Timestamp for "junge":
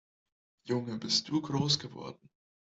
0.63-0.97